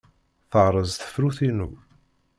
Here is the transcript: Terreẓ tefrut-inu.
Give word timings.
Terreẓ 0.51 0.93
tefrut-inu. 0.97 1.69